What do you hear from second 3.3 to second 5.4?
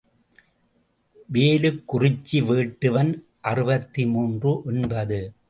அறுபத்து மூன்று ஒன்பது.